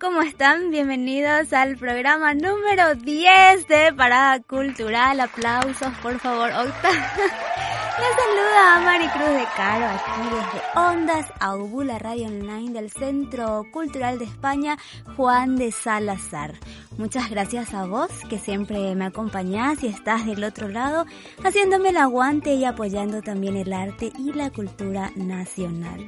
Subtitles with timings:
[0.00, 0.70] ¿cómo están?
[0.70, 5.18] Bienvenidos al programa número 10 de Parada Cultural.
[5.20, 6.90] Aplausos, por favor, Octa.
[6.90, 14.18] Les saluda a Maricruz de Caro aquí desde Ondas Aubula Radio Online del Centro Cultural
[14.18, 14.78] de España
[15.16, 16.54] Juan de Salazar.
[16.96, 21.06] Muchas gracias a vos que siempre me acompañás y estás del otro lado
[21.42, 26.06] haciéndome el aguante y apoyando también el arte y la cultura nacional.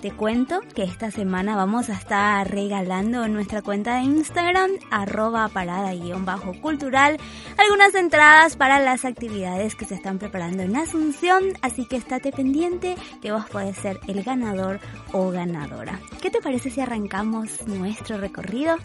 [0.00, 5.48] Te cuento que esta semana vamos a estar regalando en nuestra cuenta de Instagram, arroba
[5.48, 7.16] parada-cultural,
[7.56, 12.94] algunas entradas para las actividades que se están preparando en Asunción, así que estate pendiente
[13.22, 14.80] que vos podés ser el ganador
[15.12, 15.98] o ganadora.
[16.20, 18.76] ¿Qué te parece si arrancamos nuestro recorrido?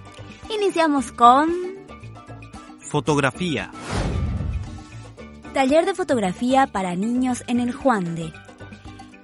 [0.49, 1.52] Iniciamos con...
[2.80, 3.69] Fotografía.
[5.53, 8.31] Taller de fotografía para niños en el Juan de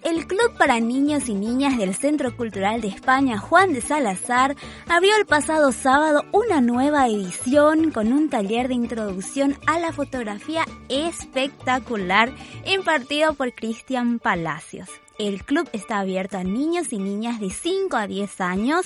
[0.08, 4.56] el Club para Niños y Niñas del Centro Cultural de España Juan de Salazar
[4.88, 10.64] abrió el pasado sábado una nueva edición con un taller de introducción a la fotografía
[10.88, 12.34] espectacular
[12.66, 14.88] impartido por Cristian Palacios.
[15.20, 18.86] El club está abierto a niños y niñas de 5 a 10 años,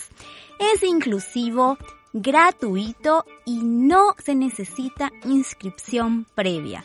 [0.58, 1.78] es inclusivo,
[2.14, 6.84] gratuito y no se necesita inscripción previa.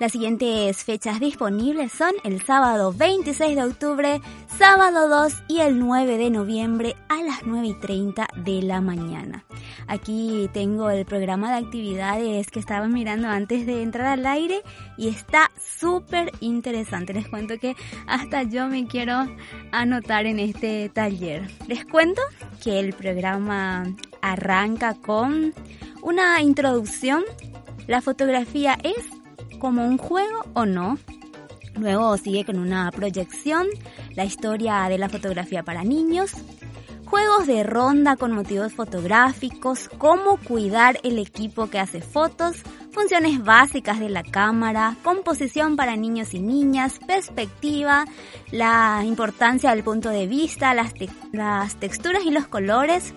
[0.00, 4.20] Las siguientes fechas disponibles son el sábado 26 de octubre,
[4.58, 9.44] sábado 2 y el 9 de noviembre a las 9 y 30 de la mañana.
[9.86, 14.62] Aquí tengo el programa de actividades que estaba mirando antes de entrar al aire
[14.96, 17.14] y está súper interesante.
[17.14, 17.76] Les cuento que
[18.08, 19.28] hasta yo me quiero
[19.70, 21.48] anotar en este taller.
[21.68, 22.20] Les cuento
[22.62, 23.84] que el programa
[24.22, 25.54] arranca con
[26.02, 27.22] una introducción.
[27.86, 28.96] La fotografía es
[29.64, 30.98] como un juego o no.
[31.76, 33.66] Luego sigue con una proyección,
[34.14, 36.32] la historia de la fotografía para niños,
[37.06, 42.58] juegos de ronda con motivos fotográficos, cómo cuidar el equipo que hace fotos,
[42.90, 48.04] funciones básicas de la cámara, composición para niños y niñas, perspectiva,
[48.50, 50.92] la importancia del punto de vista, las,
[51.32, 53.14] las texturas y los colores,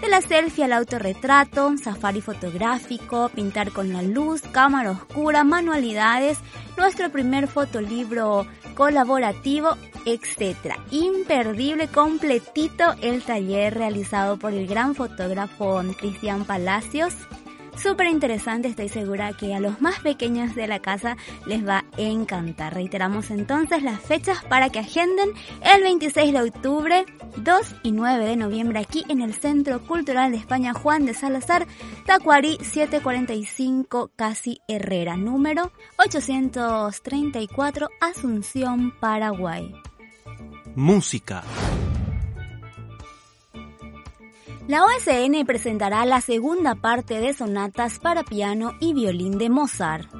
[0.00, 6.38] de la selfie al autorretrato, safari fotográfico, pintar con la luz, cámara oscura, manualidades,
[6.76, 10.76] nuestro primer fotolibro colaborativo, etc.
[10.90, 17.14] Imperdible, completito el taller realizado por el gran fotógrafo Cristian Palacios
[17.78, 21.16] súper interesante, estoy segura que a los más pequeños de la casa
[21.46, 22.74] les va a encantar.
[22.74, 25.30] Reiteramos entonces las fechas para que agenden
[25.62, 27.06] el 26 de octubre,
[27.36, 31.66] 2 y 9 de noviembre aquí en el Centro Cultural de España Juan de Salazar,
[32.06, 39.74] Tacuarí 745 Casi Herrera, número 834 Asunción, Paraguay.
[40.74, 41.42] Música.
[44.68, 50.10] La OSN presentará la segunda parte de sonatas para piano y violín de Mozart.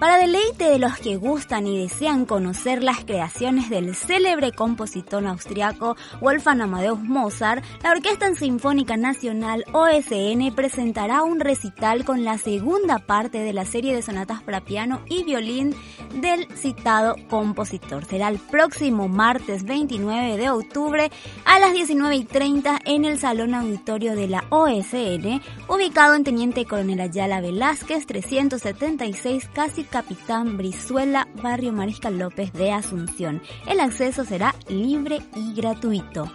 [0.00, 5.94] Para deleite de los que gustan y desean conocer las creaciones del célebre compositor austriaco
[6.22, 13.40] Wolfgang Amadeus Mozart, la Orquesta Sinfónica Nacional OSN presentará un recital con la segunda parte
[13.40, 15.74] de la serie de sonatas para piano y violín
[16.14, 18.06] del citado compositor.
[18.06, 21.10] Será el próximo martes 29 de octubre
[21.44, 27.42] a las 19.30 en el Salón Auditorio de la OSN, ubicado en Teniente Coronel Ayala
[27.42, 33.42] Velázquez 376 casi Capitán Brizuela, Barrio Mariscal López de Asunción.
[33.66, 36.32] El acceso será libre y gratuito.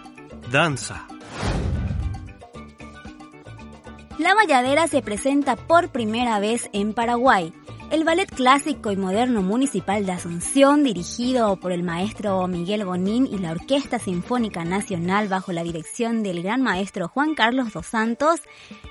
[0.52, 1.06] Danza.
[4.18, 7.52] La Valladera se presenta por primera vez en Paraguay.
[7.90, 13.38] El ballet clásico y moderno municipal de Asunción, dirigido por el maestro Miguel Bonín y
[13.38, 18.40] la Orquesta Sinfónica Nacional bajo la dirección del gran maestro Juan Carlos dos Santos,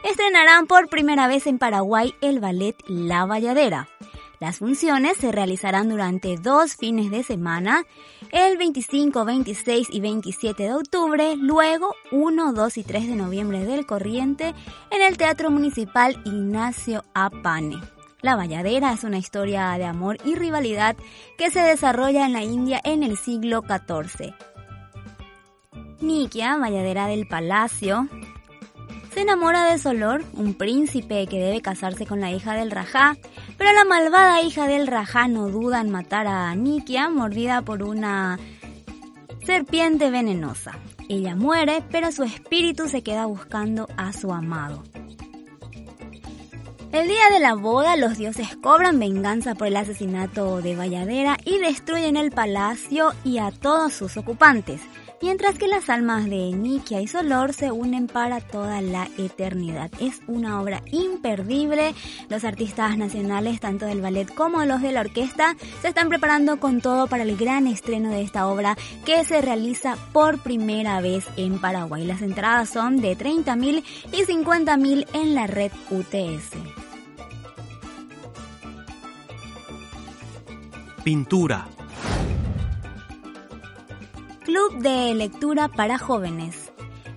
[0.10, 3.90] estrenarán por primera vez en Paraguay el ballet La Valladera.
[4.40, 7.84] Las funciones se realizarán durante dos fines de semana,
[8.32, 13.86] el 25, 26 y 27 de octubre, luego 1, 2 y 3 de noviembre del
[13.86, 14.54] corriente
[14.92, 17.80] en el Teatro Municipal Ignacio Apane.
[18.22, 20.96] La Valladera es una historia de amor y rivalidad
[21.38, 24.34] que se desarrolla en la India en el siglo XIV.
[26.02, 28.10] Nikia, Valladera del Palacio,
[29.16, 33.16] se enamora de Solor, un príncipe que debe casarse con la hija del Rajá,
[33.58, 38.38] pero la malvada hija del Rajá no duda en matar a Nikia mordida por una
[39.46, 40.74] serpiente venenosa.
[41.08, 44.84] Ella muere, pero su espíritu se queda buscando a su amado.
[46.92, 51.60] El día de la boda, los dioses cobran venganza por el asesinato de Valladera y
[51.60, 54.82] destruyen el palacio y a todos sus ocupantes.
[55.22, 59.92] Mientras que las almas de Nikia y Solor se unen para toda la eternidad.
[60.00, 61.94] Es una obra imperdible.
[62.30, 66.82] Los artistas nacionales, tanto del ballet como los de la orquesta, se están preparando con
[66.82, 71.60] todo para el gran estreno de esta obra que se realiza por primera vez en
[71.60, 72.06] Paraguay.
[72.06, 76.52] Las entradas son de 30.000 y 50.000 en la red UTS.
[81.04, 81.75] Pintura.
[84.56, 86.65] Club de Lectura para Jóvenes.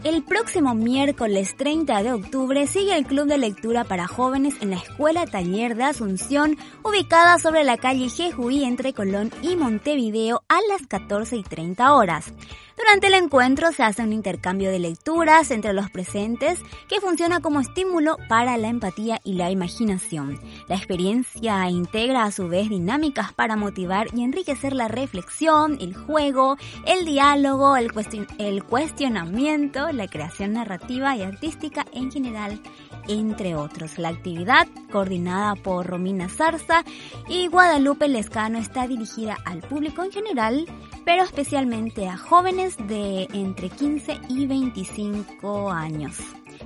[0.04, 4.76] El próximo miércoles 30 de octubre sigue el Club de Lectura para Jóvenes en la
[4.76, 10.86] Escuela Taller de Asunción, ubicada sobre la calle Jejuí entre Colón y Montevideo a las
[10.86, 12.32] 14 y 30 horas.
[12.78, 17.58] Durante el encuentro se hace un intercambio de lecturas entre los presentes que funciona como
[17.58, 20.38] estímulo para la empatía y la imaginación.
[20.68, 26.56] La experiencia integra a su vez dinámicas para motivar y enriquecer la reflexión, el juego,
[26.86, 27.90] el diálogo, el,
[28.38, 32.60] el cuestionamiento, la creación narrativa y artística en general
[33.08, 33.98] entre otros.
[33.98, 36.84] La actividad, coordinada por Romina Zarza
[37.28, 40.66] y Guadalupe Lescano, está dirigida al público en general,
[41.04, 46.16] pero especialmente a jóvenes de entre 15 y 25 años.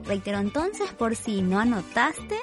[0.04, 2.36] Reitero entonces, por si no anotaste,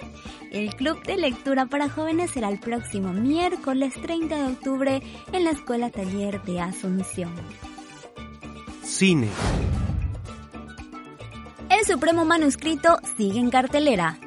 [0.52, 5.52] el Club de Lectura para Jóvenes será el próximo miércoles 30 de octubre en la
[5.52, 7.34] Escuela Taller de Asunción.
[8.84, 9.30] Cine.
[11.80, 14.20] El Supremo Manuscrito sigue en cartelera.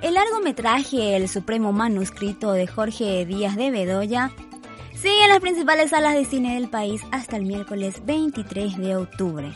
[0.00, 4.32] El largometraje El Supremo Manuscrito de Jorge Díaz de Bedoya
[4.94, 9.52] sigue en las principales salas de cine del país hasta el miércoles 23 de octubre.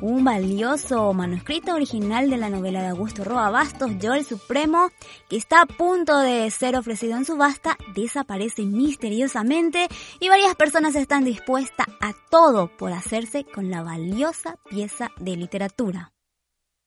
[0.00, 4.92] Un valioso manuscrito original de la novela de Augusto Roa Bastos, Yo el Supremo,
[5.28, 9.88] que está a punto de ser ofrecido en subasta, desaparece misteriosamente
[10.20, 16.12] y varias personas están dispuestas a todo por hacerse con la valiosa pieza de literatura.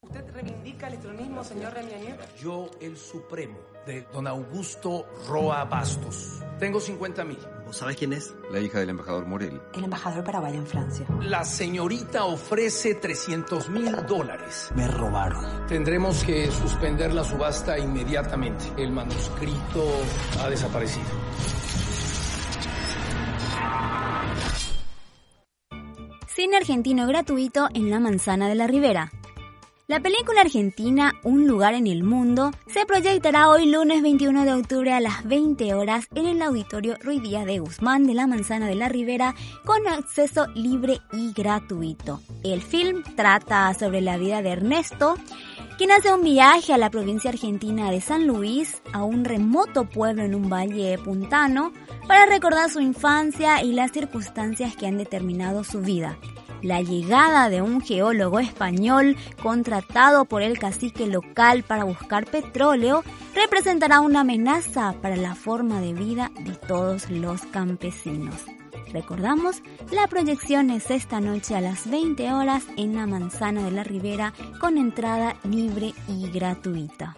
[0.03, 2.19] ¿Usted reivindica el estronismo, señor Remianier?
[2.39, 6.41] Yo, el Supremo, de don Augusto Roa Bastos.
[6.59, 7.39] Tengo 50 mil.
[7.65, 8.35] ¿Vos sabés quién es?
[8.51, 9.61] La hija del embajador Morel.
[9.73, 11.07] El embajador paraguayo en Francia.
[11.21, 14.71] La señorita ofrece 300 mil dólares.
[14.75, 15.65] Me robaron.
[15.67, 18.65] Tendremos que suspender la subasta inmediatamente.
[18.77, 19.85] El manuscrito
[20.41, 21.07] ha desaparecido.
[26.27, 29.11] Cine argentino gratuito en la Manzana de la Ribera.
[29.85, 34.93] La película argentina Un lugar en el mundo se proyectará hoy lunes 21 de octubre
[34.93, 38.75] a las 20 horas en el auditorio Ruiz Díaz de Guzmán de la Manzana de
[38.75, 39.35] la Ribera
[39.65, 42.21] con acceso libre y gratuito.
[42.45, 45.15] El film trata sobre la vida de Ernesto,
[45.77, 50.23] quien hace un viaje a la provincia argentina de San Luis, a un remoto pueblo
[50.23, 51.73] en un valle puntano,
[52.07, 56.17] para recordar su infancia y las circunstancias que han determinado su vida
[56.63, 63.03] la llegada de un geólogo español contratado por el cacique local para buscar petróleo
[63.35, 68.35] representará una amenaza para la forma de vida de todos los campesinos.
[68.91, 69.61] Recordamos,
[69.91, 74.33] la proyección es esta noche a las 20 horas en la Manzana de la Ribera
[74.59, 77.15] con entrada libre y gratuita.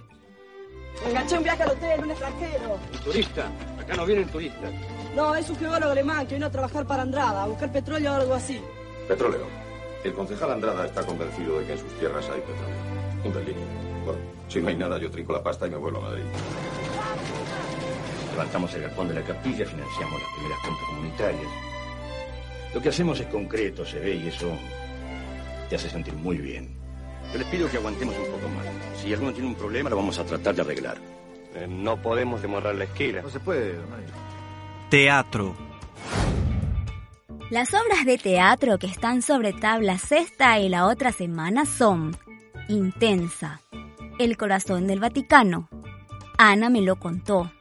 [1.05, 2.79] Enganché un viaje al hotel, un extranjero.
[3.03, 4.71] Turista, acá no vienen turistas.
[5.15, 8.15] No, es un geólogo alemán que vino a trabajar para Andrada, a buscar petróleo o
[8.15, 8.61] algo así.
[9.07, 9.47] Petróleo.
[10.03, 13.23] El concejal Andrada está convencido de que en sus tierras hay petróleo.
[13.23, 13.61] Un delirio.
[14.05, 16.23] Bueno, si no hay nada, yo trinco la pasta y me vuelvo a Madrid.
[18.31, 21.51] Levantamos el galpón de la capilla, financiamos las primeras compras comunitarias.
[22.73, 24.51] Lo que hacemos es concreto, se ve, y eso
[25.69, 26.75] te hace sentir muy bien.
[27.31, 28.65] Yo les pido que aguantemos un poco más.
[29.01, 30.97] Si alguno tiene un problema, lo vamos a tratar de arreglar.
[31.55, 33.21] Eh, no podemos demorar la esquina.
[33.21, 33.75] No se puede,
[34.89, 35.55] Teatro.
[37.51, 42.17] Las obras de teatro que están sobre tablas esta y la otra semana son
[42.67, 43.61] Intensa,
[44.17, 45.69] El corazón del Vaticano,
[46.39, 47.51] Ana me lo contó,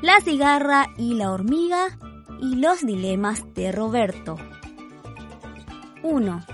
[0.00, 1.98] La cigarra y la hormiga
[2.40, 4.36] y Los dilemas de Roberto.
[6.04, 6.46] 1.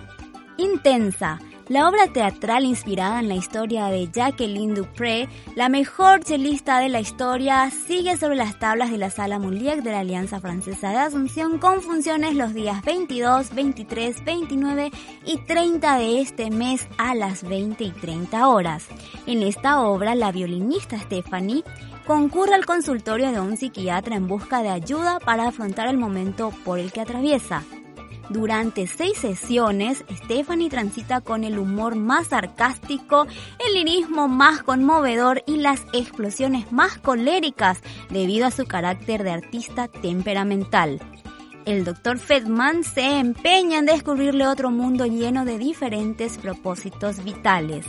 [0.57, 6.89] Intensa, la obra teatral inspirada en la historia de Jacqueline Dupré, la mejor chelista de
[6.89, 10.97] la historia, sigue sobre las tablas de la Sala Mouliec de la Alianza Francesa de
[10.97, 14.91] Asunción con funciones los días 22, 23, 29
[15.27, 18.87] y 30 de este mes a las 20 y 30 horas.
[19.27, 21.65] En esta obra, la violinista Stephanie
[22.07, 26.79] concurre al consultorio de un psiquiatra en busca de ayuda para afrontar el momento por
[26.79, 27.65] el que atraviesa.
[28.29, 33.27] Durante seis sesiones, Stephanie transita con el humor más sarcástico,
[33.67, 37.81] el lirismo más conmovedor y las explosiones más coléricas
[38.11, 41.01] debido a su carácter de artista temperamental.
[41.65, 42.19] el Dr.
[42.19, 47.85] Fedman se empeña en descubrirle otro mundo lleno de diferentes propósitos vitales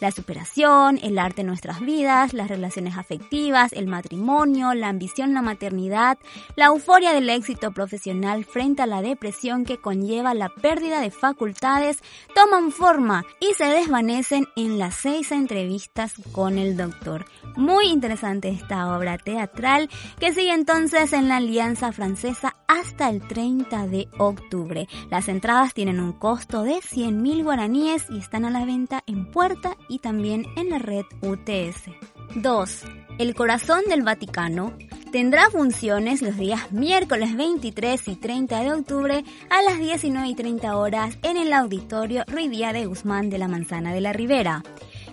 [0.00, 5.42] la superación, el arte en nuestras vidas, las relaciones afectivas, el matrimonio, la ambición, la
[5.42, 6.18] maternidad,
[6.56, 12.02] la euforia del éxito profesional frente a la depresión que conlleva la pérdida de facultades,
[12.34, 17.26] toman forma y se desvanecen en las seis entrevistas con el doctor.
[17.56, 19.88] Muy interesante esta obra teatral
[20.18, 24.88] que sigue entonces en la Alianza Francesa hasta el 30 de octubre.
[25.10, 29.30] Las entradas tienen un costo de 100.000 guaraníes y están a la venta en
[29.88, 31.90] y también en la red UTS.
[32.36, 32.82] 2.
[33.18, 34.72] El Corazón del Vaticano
[35.12, 40.76] tendrá funciones los días miércoles 23 y 30 de octubre a las 19 y 30
[40.76, 44.64] horas en el auditorio Ruidía de Guzmán de la Manzana de la Ribera.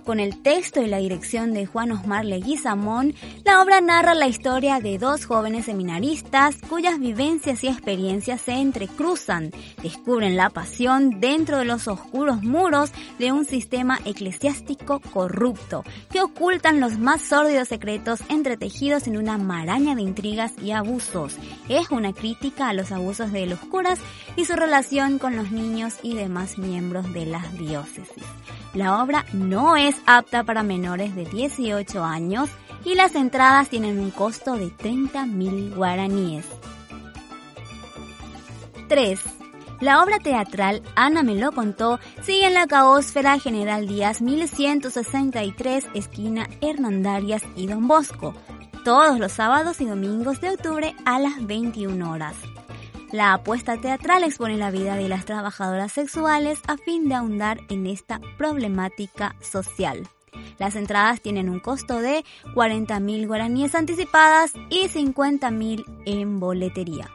[0.06, 3.14] Con el texto y la dirección de Juan Osmar Leguizamón,
[3.46, 9.52] la obra narra la historia de dos jóvenes seminaristas cuyas vivencias y experiencias se entrecruzan,
[9.84, 16.80] descubren la pasión dentro de los oscuros muros de un sistema eclesiástico corrupto, que ocultan
[16.80, 21.38] los más sórdidos secretos entretejidos en una maraña de intrigas y abusos.
[21.70, 24.00] Es una crítica a los abusos de los curas
[24.36, 28.24] y su relación con los niños y demás miembros de las diócesis.
[28.74, 32.50] La obra no es apta para menores de 18 años
[32.86, 36.46] y las entradas tienen un costo de 30 mil guaraníes.
[38.88, 39.20] 3.
[39.80, 46.48] La obra teatral Ana me lo contó sigue en la caósfera General Díaz 1163, esquina
[46.62, 48.36] Hernandarias y Don Bosco,
[48.84, 52.36] todos los sábados y domingos de octubre a las 21 horas.
[53.12, 57.86] La apuesta teatral expone la vida de las trabajadoras sexuales a fin de ahondar en
[57.86, 60.08] esta problemática social.
[60.58, 62.24] Las entradas tienen un costo de
[62.56, 67.10] 40.000 guaraníes anticipadas y 50.000 en boletería.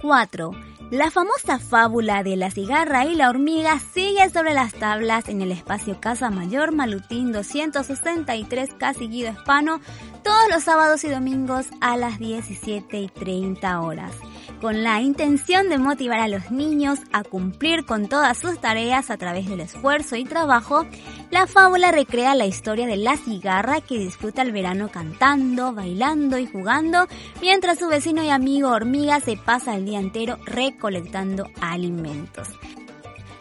[0.00, 0.52] 4.
[0.90, 5.52] La famosa fábula de la cigarra y la hormiga sigue sobre las tablas en el
[5.52, 9.80] espacio Casa Mayor Malutín 263 Casi Guido Hispano
[10.22, 14.12] todos los sábados y domingos a las 17 y 30 horas
[14.60, 19.16] con la intención de motivar a los niños a cumplir con todas sus tareas a
[19.16, 20.84] través del esfuerzo y trabajo,
[21.30, 26.46] la fábula recrea la historia de la cigarra que disfruta el verano cantando, bailando y
[26.46, 27.06] jugando,
[27.40, 32.48] mientras su vecino y amigo hormiga se pasa el día entero recolectando alimentos.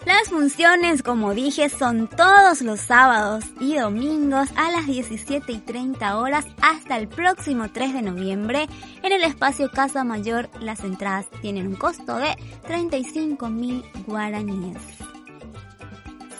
[0.08, 6.18] Las funciones, como dije, son todos los sábados y domingos a las 17 y 30
[6.18, 8.70] horas hasta el próximo 3 de noviembre
[9.04, 10.50] en el espacio Casa Mayor.
[10.62, 12.38] Las entradas tienen un costo de
[12.68, 14.78] 35 mil guaraníes.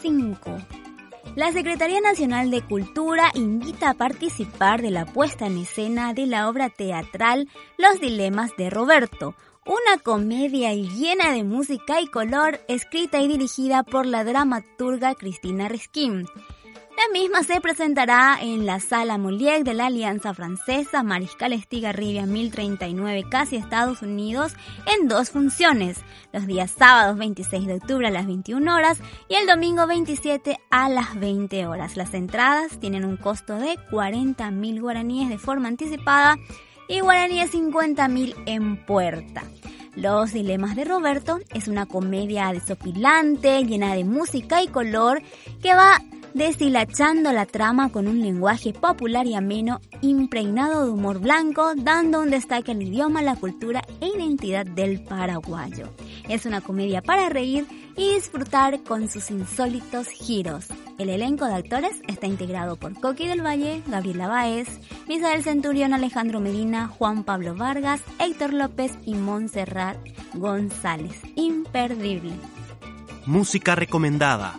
[0.02, 0.58] 5.
[1.36, 6.48] La Secretaría Nacional de Cultura invita a participar de la puesta en escena de la
[6.48, 9.36] obra teatral Los Dilemas de Roberto,
[9.68, 16.26] una comedia llena de música y color escrita y dirigida por la dramaturga Cristina Riskin.
[16.96, 23.26] La misma se presentará en la Sala Molière de la Alianza Francesa Mariscal Estigarribia 1039
[23.30, 24.56] casi Estados Unidos
[24.86, 26.00] en dos funciones,
[26.32, 30.90] los días sábados 26 de octubre a las 21 horas y el domingo 27 a
[30.90, 31.98] las 20 horas.
[31.98, 36.38] Las entradas tienen un costo de 40 mil guaraníes de forma anticipada
[36.88, 39.44] y guaraníes 50.000 en puerta.
[39.96, 45.24] Los Dilemas de Roberto es una comedia desopilante, llena de música y color,
[45.62, 46.00] que va
[46.36, 52.30] deshilachando la trama con un lenguaje popular y ameno, impregnado de humor blanco, dando un
[52.30, 55.90] destaque al idioma, la cultura e identidad del paraguayo.
[56.30, 57.66] Es una comedia para reír
[57.96, 60.68] y disfrutar con sus insólitos giros.
[60.98, 64.68] El elenco de actores está integrado por Coqui del Valle, Gabriela Baez,
[65.08, 69.98] Misael Centurión, Alejandro Medina, Juan Pablo Vargas, Héctor López y Montserrat
[70.34, 71.22] González.
[71.36, 72.34] Imperdible.
[73.28, 74.56] Música recomendada.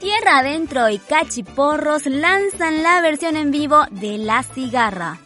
[0.00, 5.20] Tierra Adentro y Cachiporros lanzan la versión en vivo de La Cigarra.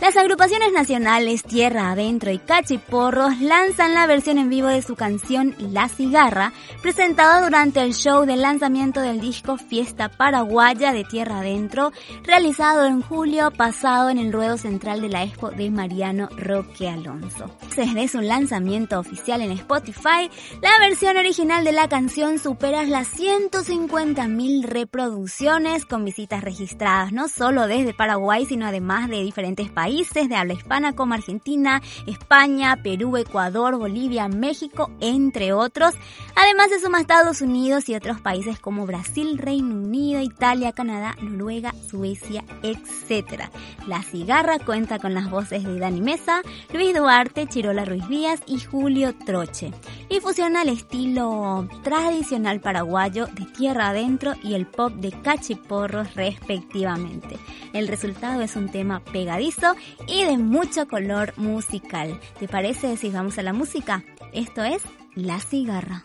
[0.00, 5.56] Las agrupaciones nacionales Tierra Adentro y Cachiporros lanzan la versión en vivo de su canción
[5.58, 6.52] La Cigarra,
[6.82, 13.02] presentada durante el show de lanzamiento del disco Fiesta Paraguaya de Tierra Adentro, realizado en
[13.02, 17.50] julio pasado en el ruedo central de la expo de Mariano Roque Alonso.
[17.74, 20.30] Desde su lanzamiento oficial en Spotify,
[20.62, 27.66] la versión original de la canción supera las 150.000 reproducciones con visitas registradas no solo
[27.66, 33.16] desde Paraguay, sino además de diferentes países países de habla hispana como Argentina, España, Perú,
[33.16, 35.94] Ecuador, Bolivia, México, entre otros.
[36.36, 41.72] Además se suma Estados Unidos y otros países como Brasil, Reino Unido, Italia, Canadá, Noruega,
[41.88, 43.44] Suecia, etc.
[43.86, 48.60] La cigarra cuenta con las voces de Dani Mesa, Luis Duarte, Chirola Ruiz Díaz y
[48.60, 49.72] Julio Troche.
[50.10, 57.38] Y fusiona el estilo tradicional paraguayo de tierra adentro y el pop de cachiporros respectivamente.
[57.72, 62.20] El resultado es un tema pegadizo y de mucho color musical.
[62.38, 64.04] ¿Te parece si vamos a la música?
[64.32, 64.82] Esto es
[65.14, 66.04] La Cigarra.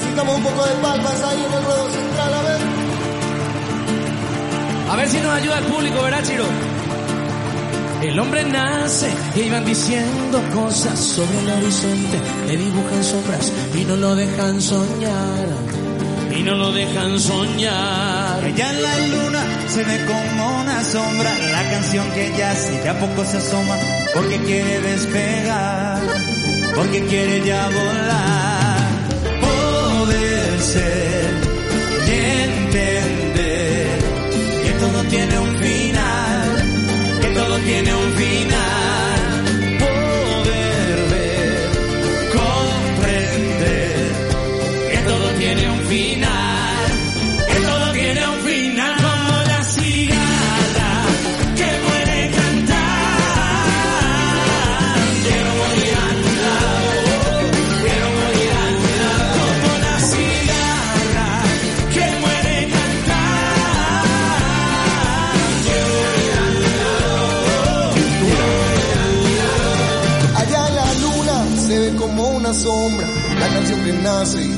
[0.00, 2.60] Sigamos un poco de palmas ahí en el ruedo central, a ver.
[4.90, 6.44] A ver si nos ayuda el público, ¿verdad, Chiro?
[8.02, 13.96] El hombre nace y iban diciendo cosas sobre el horizonte, le dibujan sombras y no
[13.96, 15.85] lo dejan soñar.
[16.30, 18.44] Y no lo dejan soñar.
[18.44, 22.88] Ella en la luna se ve como una sombra, la canción que ya sí de
[22.88, 23.76] a poco se asoma,
[24.14, 26.00] porque quiere despegar,
[26.74, 28.78] porque quiere ya volar,
[29.40, 31.34] poder ser
[32.06, 32.10] y
[32.44, 33.98] entender
[34.64, 38.85] que todo tiene un final, que todo tiene un final,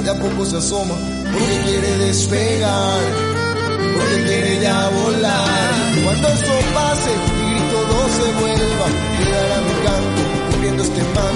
[0.08, 0.94] de a poco se asoma,
[1.32, 3.00] porque quiere despegar,
[3.94, 5.74] porque quiere ya volar.
[6.04, 7.60] Cuando eso pase y
[7.90, 8.86] no se vuelva,
[9.18, 11.27] quedará mi canto, cubriendo este manto,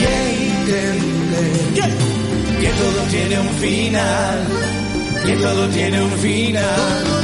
[0.00, 1.90] y entender
[2.60, 4.38] que todo tiene un final,
[5.26, 7.19] que todo tiene un final.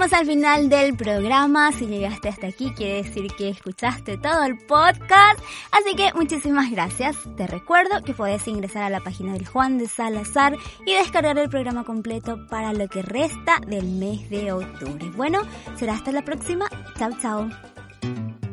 [0.00, 4.56] Llegamos al final del programa, si llegaste hasta aquí, quiere decir que escuchaste todo el
[4.56, 5.38] podcast.
[5.72, 7.18] Así que muchísimas gracias.
[7.36, 11.50] Te recuerdo que puedes ingresar a la página del Juan de Salazar y descargar el
[11.50, 15.10] programa completo para lo que resta del mes de octubre.
[15.16, 15.42] Bueno,
[15.76, 16.66] será hasta la próxima.
[16.96, 18.49] Chao, chao.